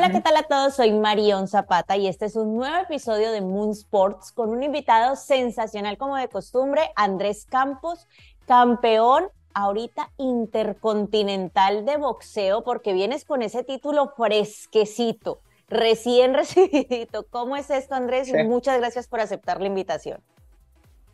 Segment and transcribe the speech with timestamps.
[0.00, 0.76] Hola, ¿qué tal a todos?
[0.76, 5.14] Soy Marion Zapata y este es un nuevo episodio de Moon Sports con un invitado
[5.14, 8.08] sensacional como de costumbre, Andrés Campos,
[8.46, 17.26] campeón ahorita intercontinental de boxeo porque vienes con ese título fresquecito, recién recibido.
[17.28, 18.32] ¿Cómo es esto, Andrés?
[18.46, 20.22] muchas gracias por aceptar la invitación.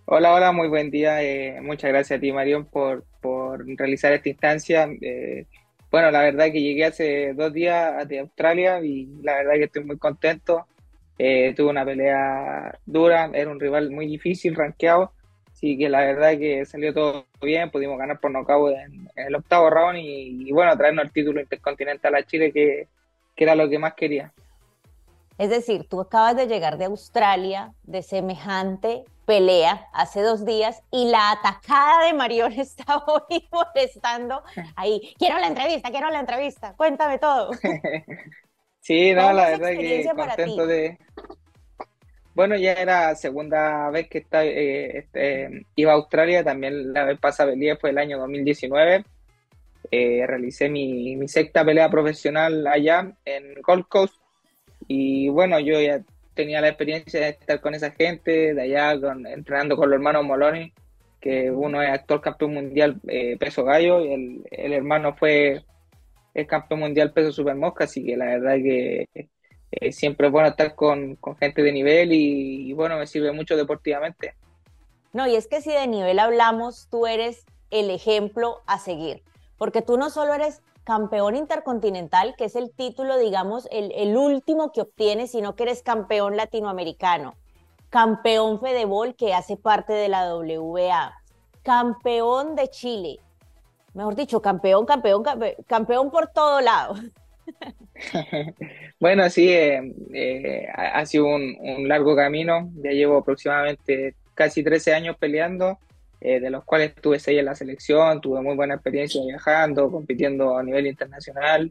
[0.04, 1.24] Hola, hola, muy buen día.
[1.24, 4.88] Eh, muchas gracias a ti, Marion, por, por realizar esta instancia.
[5.00, 5.46] Eh,
[5.96, 9.82] bueno, la verdad que llegué hace dos días de Australia y la verdad que estoy
[9.82, 10.66] muy contento.
[11.18, 15.12] Eh, tuve una pelea dura, era un rival muy difícil, rankeado,
[15.50, 19.36] así que la verdad que salió todo bien, pudimos ganar por nocaut en, en el
[19.36, 22.88] octavo round y, bueno, traernos el título intercontinental a Chile, que
[23.34, 24.30] era lo que más quería.
[25.38, 31.08] Es decir, tú acabas de llegar de Australia, de semejante pelea hace dos días y
[31.10, 34.42] la atacada de Marión está hoy molestando
[34.76, 35.14] ahí.
[35.18, 37.50] Quiero la entrevista, quiero la entrevista, cuéntame todo.
[38.80, 40.98] sí, no, la verdad que contento de...
[42.34, 47.18] Bueno, ya era segunda vez que está, eh, este, iba a Australia, también la vez
[47.18, 49.04] pasada pelea fue el año 2019.
[49.90, 54.16] Eh, realicé mi, mi sexta pelea profesional allá en Gold Coast
[54.88, 56.02] y bueno, yo ya
[56.34, 60.24] tenía la experiencia de estar con esa gente, de allá con, entrenando con los hermanos
[60.24, 60.72] Moloni,
[61.20, 65.64] que uno es actual campeón mundial eh, peso gallo y el, el, hermano fue
[66.34, 69.08] el campeón mundial peso super mosca, así que la verdad que
[69.72, 73.32] eh, siempre es bueno estar con, con gente de nivel y, y, bueno, me sirve
[73.32, 74.34] mucho deportivamente.
[75.12, 79.22] No, y es que si de nivel hablamos, tú eres el ejemplo a seguir,
[79.56, 84.82] porque tú no solo eres campeón intercontinental, que es el título, digamos, el, último que
[84.82, 87.34] obtienes, sino que eres campeón latinoamericano,
[87.90, 91.12] campeón Fedebol, que hace parte de la WBA,
[91.64, 93.18] campeón de Chile,
[93.94, 95.24] mejor dicho, campeón, campeón,
[95.66, 96.94] campeón, por todo lado.
[99.00, 104.94] bueno, sí, eh, eh, ha sido un, un, largo camino, ya llevo aproximadamente casi 13
[104.94, 105.80] años peleando
[106.20, 110.56] eh, de los cuales tuve seis en la selección, tuve muy buena experiencia viajando, compitiendo
[110.56, 111.70] a nivel internacional.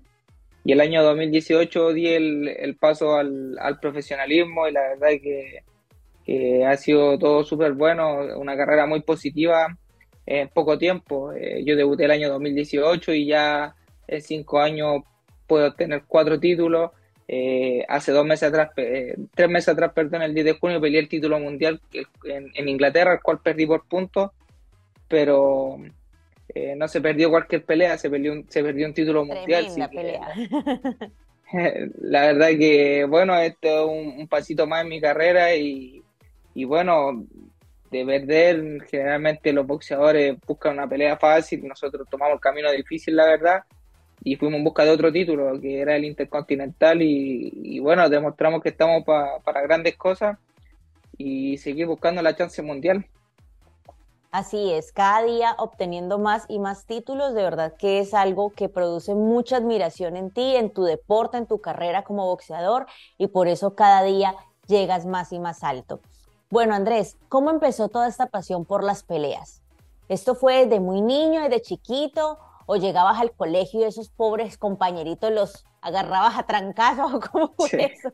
[0.63, 5.22] Y el año 2018 di el, el paso al, al, profesionalismo y la verdad es
[5.22, 5.63] que,
[6.25, 9.78] que ha sido todo súper bueno, una carrera muy positiva
[10.25, 11.34] en poco tiempo.
[11.34, 13.75] Eh, yo debuté el año 2018 y ya
[14.07, 15.03] en cinco años
[15.47, 16.91] puedo tener cuatro títulos.
[17.27, 20.99] Eh, hace dos meses atrás, eh, tres meses atrás, perdón, el 10 de junio peleé
[20.99, 21.81] el título mundial
[22.23, 24.31] en, en Inglaterra, el cual perdí por puntos
[25.07, 25.77] pero
[26.53, 29.67] eh, no se perdió cualquier pelea, se perdió un, se perdió un título mundial.
[29.91, 30.33] pelea.
[32.01, 36.03] la verdad que, bueno, esto es un, pasito más en mi carrera y,
[36.53, 37.25] y, bueno,
[37.91, 43.25] de perder, generalmente los boxeadores buscan una pelea fácil, nosotros tomamos el camino difícil, la
[43.25, 43.63] verdad,
[44.25, 48.63] y fuimos en busca de otro título, que era el Intercontinental, y, y bueno, demostramos
[48.63, 50.39] que estamos para grandes cosas
[51.15, 53.05] y seguir buscando la chance mundial.
[54.31, 58.67] Así es, cada día obteniendo más y más títulos, de verdad que es algo que
[58.67, 62.87] produce mucha admiración en ti, en tu deporte, en tu carrera como boxeador
[63.19, 64.35] y por eso cada día
[64.67, 66.01] llegas más y más alto.
[66.49, 69.61] Bueno, Andrés, ¿cómo empezó toda esta pasión por las peleas?
[70.09, 75.31] ¿Esto fue de muy niño, desde chiquito o llegabas al colegio y esos pobres compañeritos
[75.31, 78.13] los agarrabas a trancazos o cómo fue eso?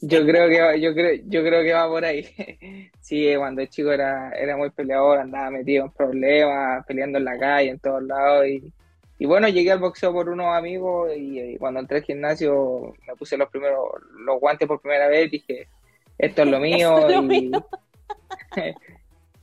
[0.00, 2.90] Yo creo que va, yo creo, yo creo que va por ahí.
[3.00, 7.38] Sí, cuando el chico era, era muy peleador, andaba metido en problemas, peleando en la
[7.38, 8.46] calle, en todos lados.
[8.46, 8.70] Y,
[9.18, 13.38] y bueno, llegué al boxeo por unos amigos y, cuando entré al gimnasio me puse
[13.38, 13.80] los primeros,
[14.18, 15.68] los guantes por primera vez, dije,
[16.18, 17.08] esto es lo mío.
[17.30, 17.50] y,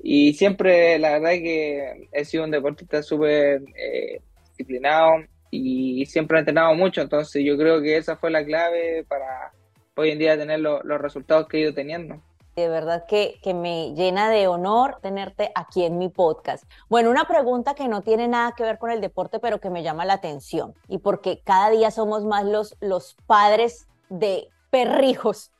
[0.07, 5.15] y siempre, la verdad es que he sido un deportista súper eh, disciplinado
[5.49, 9.51] y siempre he entrenado mucho, entonces yo creo que esa fue la clave para
[9.95, 12.21] hoy en día tener los resultados que he ido teniendo.
[12.55, 16.65] De verdad que, que, me llena de honor tenerte aquí en mi podcast.
[16.87, 19.81] Bueno, una pregunta que no tiene nada que ver con el deporte, pero que me
[19.81, 20.75] llama la atención.
[20.87, 25.51] Y porque cada día somos más los, los padres de perrijos.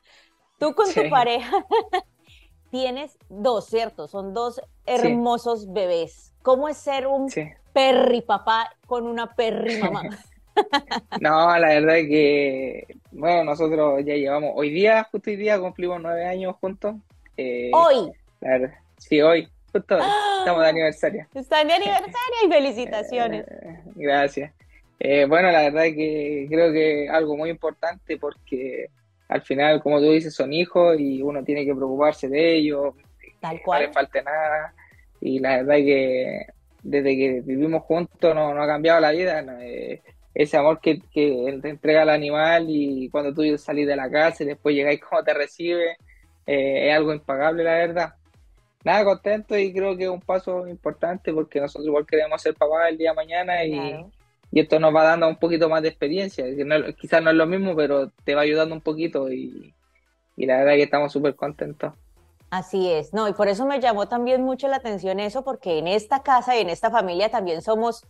[0.59, 1.65] Tú con tu pareja
[2.71, 4.07] tienes dos, ¿cierto?
[4.07, 6.33] Son dos hermosos bebés.
[6.41, 7.31] ¿Cómo es ser un
[7.73, 10.03] perri papá con una perri mamá?
[11.19, 16.01] No, la verdad es que, bueno, nosotros ya llevamos, hoy día, justo hoy día, cumplimos
[16.01, 16.95] nueve años juntos.
[17.35, 18.11] Eh, ¿Hoy?
[18.97, 20.37] sí, hoy, justo ¡Ah!
[20.39, 21.27] estamos de aniversario.
[21.33, 23.45] Están de aniversario y felicitaciones.
[23.61, 24.53] Eh, gracias.
[24.99, 28.89] Eh, bueno, la verdad es que creo que algo muy importante porque
[29.27, 32.93] al final, como tú dices, son hijos y uno tiene que preocuparse de ellos,
[33.39, 33.81] Tal cual.
[33.81, 34.73] no le falte nada.
[35.21, 36.45] Y la verdad es que
[36.83, 39.43] desde que vivimos juntos no, no ha cambiado la vida.
[40.33, 44.43] ese amor que, que te entrega el animal y cuando tú salís de la casa
[44.43, 45.97] y después llegáis como te recibe,
[46.45, 48.13] eh, es algo impagable, la verdad.
[48.83, 52.89] Nada, contento y creo que es un paso importante porque nosotros igual queremos ser papás
[52.89, 54.05] el día de mañana y,
[54.55, 56.45] y esto nos va dando un poquito más de experiencia.
[56.97, 59.75] quizás no es lo mismo, pero te va ayudando un poquito y,
[60.37, 61.93] y la verdad es que estamos súper contentos.
[62.51, 65.89] Así es, no, y por eso me llamó también mucho la atención eso, porque en
[65.89, 68.07] esta casa y en esta familia también somos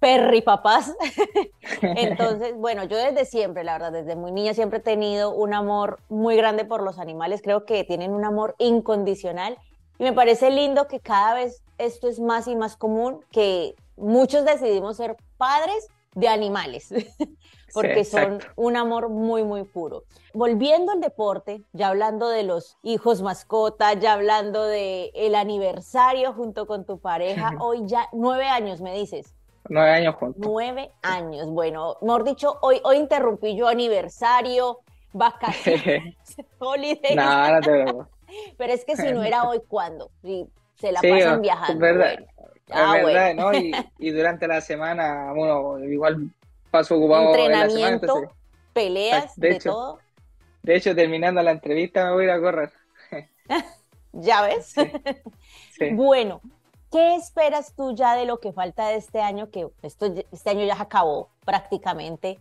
[0.00, 0.96] perripapás.
[1.82, 6.00] Entonces, bueno, yo desde siempre, la verdad, desde muy niña siempre he tenido un amor
[6.08, 9.58] muy grande por los animales, creo que tienen un amor incondicional
[10.00, 14.44] y me parece lindo que cada vez esto es más y más común, que muchos
[14.44, 16.88] decidimos ser padres de animales,
[17.74, 20.04] porque son un amor muy, muy puro.
[20.32, 26.66] Volviendo al deporte, ya hablando de los hijos mascota, ya hablando de el aniversario junto
[26.66, 29.34] con tu pareja, hoy ya nueve años, me dices.
[29.68, 30.42] Nueve años juntos.
[30.42, 31.50] Nueve años.
[31.50, 34.80] Bueno, mejor dicho, hoy, hoy interrumpí yo aniversario,
[35.12, 36.16] vacaciones,
[36.58, 37.16] holidays.
[37.16, 37.84] No, no te
[38.56, 40.10] Pero es que si no era hoy, ¿cuándo?
[40.22, 40.46] Si
[40.76, 41.72] se la pasan viajando.
[41.74, 42.24] Es verdad,
[42.70, 43.50] ah, verdad ¿no?
[43.98, 46.30] Y, durante la semana, bueno, igual
[46.70, 48.32] paso ocupado Entrenamiento, en la semana,
[48.72, 49.98] peleas, de, todo.
[50.62, 52.72] De hecho, terminando la entrevista me voy a ir a correr.
[54.12, 54.74] ¿Ya ves?
[55.92, 56.40] Bueno,
[56.94, 59.50] ¿Qué esperas tú ya de lo que falta de este año?
[59.50, 62.38] Que esto, este año ya acabó prácticamente.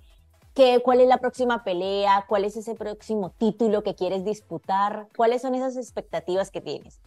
[0.53, 2.25] ¿Qué, ¿Cuál es la próxima pelea?
[2.29, 5.07] ¿Cuál es ese próximo título que quieres disputar?
[5.17, 7.01] ¿Cuáles son esas expectativas que tienes?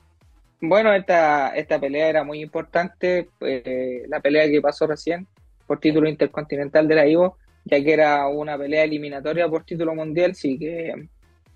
[0.61, 5.27] Bueno, esta, esta pelea era muy importante, eh, la pelea que pasó recién
[5.67, 10.35] por título intercontinental de la Ivo, ya que era una pelea eliminatoria por título mundial,
[10.35, 11.09] sí que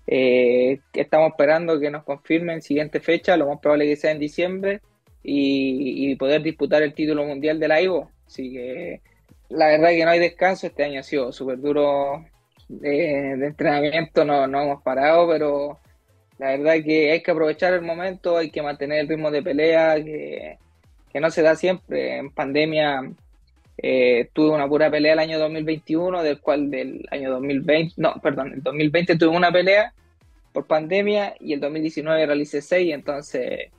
[0.07, 4.81] eh, estamos esperando que nos confirmen siguiente fecha, lo más probable que sea en diciembre,
[5.23, 8.11] y, poder disputar el título mundial de la Ivo.
[8.27, 9.01] Así que
[9.49, 12.25] la verdad que no hay descanso, este año ha sido súper duro
[12.67, 15.79] de, entrenamiento, no, no hemos parado, pero
[16.41, 20.03] la verdad que hay que aprovechar el momento, hay que mantener el ritmo de pelea,
[20.03, 20.57] que,
[21.19, 22.17] no se da siempre.
[22.17, 23.11] En pandemia
[23.77, 28.53] eh, tuve una pura pelea el año 2021, del cual del año 2020, no, perdón,
[28.53, 29.93] el 2020 tuve una pelea
[30.51, 33.69] por pandemia y el 2019 realicé seis, entonces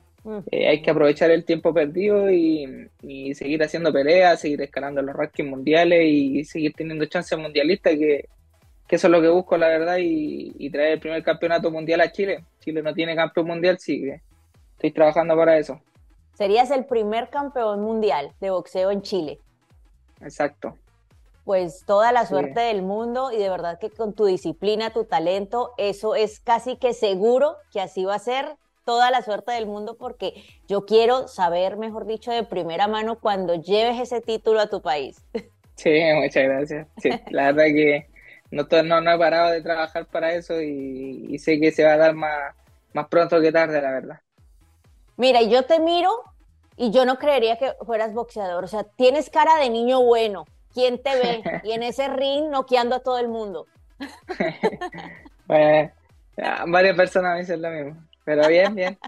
[0.49, 2.87] eh, hay que aprovechar el tiempo perdido y,
[3.33, 8.29] seguir haciendo peleas, seguir escalando los rankings mundiales y seguir teniendo chances mundialistas, que,
[8.95, 12.45] eso es lo que busco, la verdad, y, traer el primer campeonato mundial a Chile.
[12.59, 14.21] Chile no tiene campeón mundial, sí que
[14.73, 15.81] estoy trabajando para eso.
[16.35, 19.39] Serías el primer campeón mundial de boxeo en Chile.
[20.21, 20.77] Exacto.
[21.43, 25.71] Pues toda la suerte del mundo y de verdad que con tu disciplina, tu talento,
[25.77, 29.97] eso es casi que seguro que así va a ser toda la suerte del mundo
[29.97, 30.33] porque
[30.67, 35.23] yo quiero saber, mejor dicho, de primera mano cuando lleves ese título a tu país.
[35.75, 36.87] Sí, muchas gracias.
[37.31, 38.12] la verdad que
[38.53, 41.97] no, no, no, he parado de trabajar para eso y, sé que se va a
[41.97, 42.55] dar más,
[42.93, 44.19] más pronto que tarde, la verdad.
[45.17, 46.11] Mira, yo te miro
[46.75, 48.63] y yo no creería que fueras boxeador.
[48.63, 50.45] O sea, tienes cara de niño bueno.
[50.73, 51.43] ¿Quién te ve?
[51.63, 53.65] Y en ese ring noqueando a todo el mundo.
[55.47, 55.91] bueno,
[56.67, 58.03] varias personas me dicen lo mismo.
[58.23, 58.99] Pero bien, bien.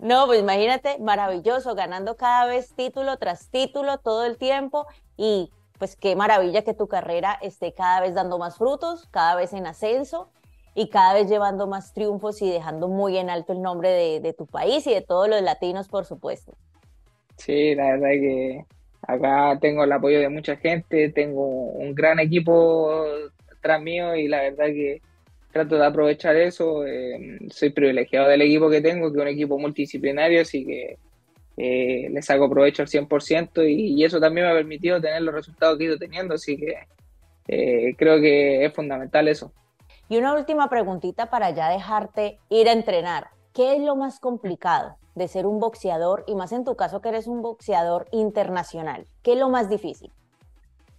[0.00, 5.96] No, pues imagínate, maravilloso, ganando cada vez título tras título todo el tiempo y pues
[5.96, 10.30] qué maravilla que tu carrera esté cada vez dando más frutos, cada vez en ascenso
[10.74, 14.46] y cada vez llevando más triunfos y dejando muy en alto el nombre de, tu
[14.46, 16.56] país y de todos los latinos, por supuesto.
[17.36, 18.64] Sí, la verdad que
[19.02, 23.04] acá tengo el apoyo de mucha gente, tengo un gran equipo
[23.60, 25.00] tras mío y la verdad que
[25.52, 26.86] trato de aprovechar eso.
[26.86, 30.98] Eh, soy privilegiado del equipo que tengo, que es un equipo multidisciplinario, así que
[31.56, 35.34] eh, le saco provecho al 100% y, y, eso también me ha permitido tener los
[35.34, 36.74] resultados que he ido teniendo, así que
[37.48, 39.52] eh, creo que es fundamental eso.
[40.08, 43.28] Y una última preguntita para ya dejarte ir a entrenar.
[43.52, 47.08] ¿Qué es lo más complicado de ser un boxeador y más en tu caso que
[47.08, 49.06] eres un boxeador internacional?
[49.22, 50.10] ¿Qué es lo más difícil?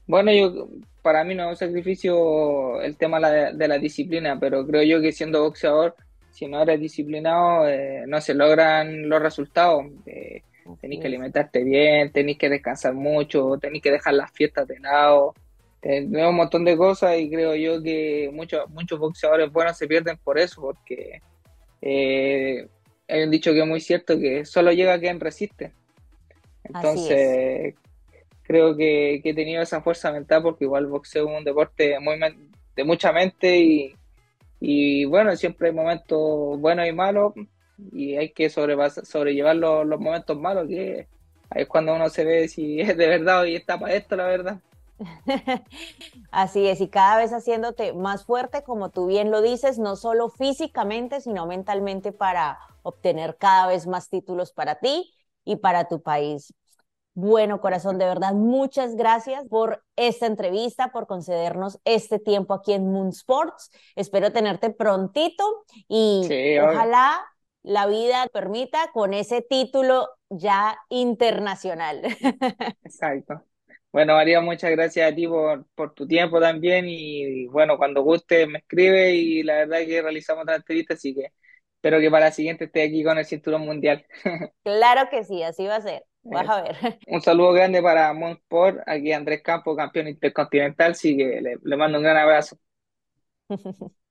[0.07, 0.67] Bueno, yo
[1.01, 5.11] para mí no es un sacrificio el tema de la, disciplina, pero creo yo que
[5.11, 5.95] siendo boxeador,
[6.35, 9.85] si no eres disciplinado, eh, no se logran los resultados.
[10.05, 10.41] Eh,
[10.81, 15.33] tenéis que alimentarte bien, tenéis que descansar mucho, tenéis que dejar las fiestas de lado.
[15.79, 20.17] Tenemos un montón de cosas y creo yo que muchos muchos boxeadores buenos se pierden
[20.17, 21.21] por eso, porque
[21.81, 22.67] eh,
[23.07, 25.71] hay un dicho que es muy cierto, que solo llega quien resiste.
[26.65, 27.75] Entonces,
[28.43, 32.19] creo que, he tenido esa fuerza mental porque igual boxeo es un deporte muy
[32.75, 33.95] de mucha mente y,
[35.05, 37.33] bueno, siempre hay momentos buenos y malos
[37.91, 41.07] y hay que sobrellevar los, momentos malos que
[41.53, 44.59] es cuando uno se ve si es de verdad y está para esto la verdad.
[46.31, 50.29] Así es, y cada vez haciéndote más fuerte, como tú bien lo dices, no solo
[50.29, 55.11] físicamente, sino mentalmente para obtener cada vez más títulos para ti
[55.43, 56.53] y para tu país.
[57.17, 62.91] Bueno, corazón, de verdad, muchas gracias por esta entrevista, por concedernos este tiempo aquí en
[62.91, 63.71] Moon Sports.
[63.95, 66.27] Espero tenerte prontito y
[66.61, 67.25] ojalá
[67.63, 72.01] la vida permita con ese título ya internacional.
[72.83, 73.41] Exacto.
[73.93, 78.45] Bueno, María, muchas gracias a ti por, por tu tiempo también y bueno, cuando guste
[78.45, 81.31] me escribe y la verdad es que realizamos otra entrevista, así que
[81.75, 84.05] espero que para la siguiente esté aquí con el cinturón mundial.
[84.63, 86.03] Claro que sí, así va a ser.
[86.29, 86.99] Vas a ver.
[87.07, 91.97] Un saludo grande para Monsport, aquí Andrés Campos, campeón intercontinental, así que le, le mando
[91.97, 92.57] un gran abrazo.